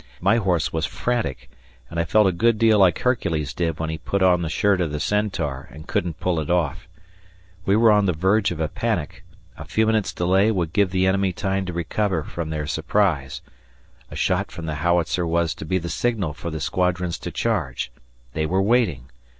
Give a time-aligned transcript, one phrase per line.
[0.19, 1.47] My horse was frantic,
[1.87, 4.81] and I felt a good deal like Hercules did when he put on the shirt
[4.81, 6.87] of the Centaur and couldn't pull it off.
[7.67, 9.23] We were on the verge of a panic
[9.59, 13.43] a few minutes' delay would give the enemy time to recover from their surprise.
[14.09, 17.91] A shot from the howitzer was to be the signal for the squadrons to charge.
[18.33, 19.11] They were waiting.